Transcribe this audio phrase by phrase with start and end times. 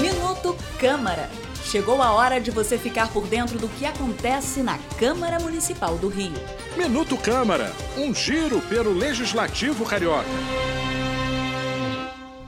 [0.00, 1.28] Minuto Câmara.
[1.64, 6.08] Chegou a hora de você ficar por dentro do que acontece na Câmara Municipal do
[6.08, 6.32] Rio.
[6.76, 10.28] Minuto Câmara, um giro pelo Legislativo Carioca.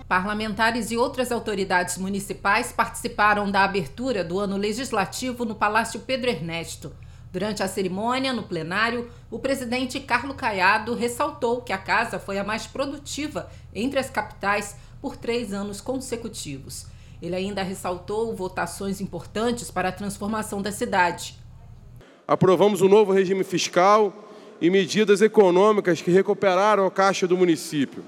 [0.07, 6.93] Parlamentares e outras autoridades municipais participaram da abertura do ano legislativo no Palácio Pedro Ernesto.
[7.33, 12.45] Durante a cerimônia, no plenário, o presidente Carlos Caiado ressaltou que a casa foi a
[12.45, 16.87] mais produtiva entre as capitais por três anos consecutivos.
[17.23, 21.39] Ele ainda ressaltou votações importantes para a transformação da cidade.
[22.29, 24.13] Aprovamos um novo regime fiscal
[24.61, 28.05] e medidas econômicas que recuperaram a caixa do município.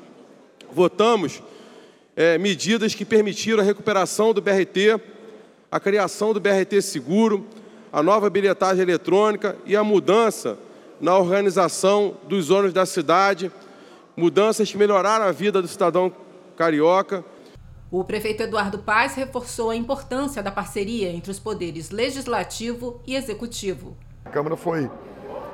[0.71, 1.43] Votamos
[2.15, 5.01] é, medidas que permitiram a recuperação do BRT,
[5.71, 7.47] a criação do BRT Seguro,
[7.95, 10.59] a nova bilhetagem eletrônica e a mudança
[11.01, 13.53] na organização dos ônibus da cidade,
[14.17, 16.13] mudanças que melhoraram a vida do cidadão
[16.57, 17.25] carioca
[17.97, 23.97] o prefeito Eduardo Paes reforçou a importância da parceria entre os poderes legislativo e executivo.
[24.25, 24.91] A Câmara foi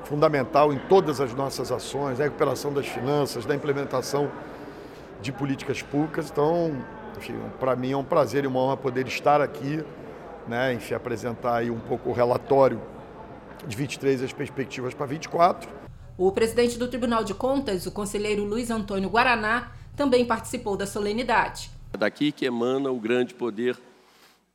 [0.05, 4.31] fundamental em todas as nossas ações, na recuperação das finanças, na implementação
[5.20, 6.31] de políticas públicas.
[6.31, 6.83] Então,
[7.59, 9.84] para mim é um prazer e uma honra poder estar aqui,
[10.51, 12.83] né, enfim, apresentar aí um pouco o relatório
[13.67, 15.70] de 23 e as perspectivas para 24.
[16.19, 21.70] O presidente do Tribunal de Contas, o conselheiro Luiz Antônio Guaraná, também participou da solenidade.
[21.92, 23.79] É daqui que emana o grande poder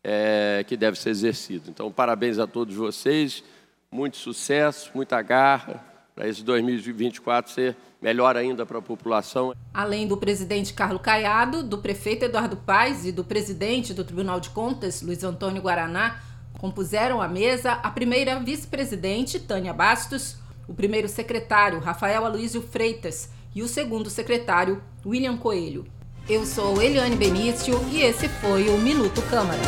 [0.04, 1.70] é, que deve ser exercido.
[1.70, 3.42] Então, parabéns a todos vocês,
[3.90, 9.54] muito sucesso, muita garra para esse 2024 ser melhor ainda para a população.
[9.74, 14.50] Além do presidente Carlos Caiado, do prefeito Eduardo Paes e do presidente do Tribunal de
[14.52, 16.22] Contas, Luiz Antônio Guaraná,
[16.58, 23.62] compuseram a mesa a primeira vice-presidente, Tânia Bastos, o primeiro secretário, Rafael Aloysio Freitas, e
[23.62, 25.86] o segundo secretário, William Coelho.
[26.28, 29.62] Eu sou Eliane Benício e esse foi o Minuto Câmara.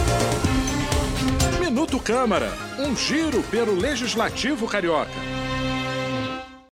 [1.59, 5.11] Minuto Câmara, um giro pelo Legislativo Carioca.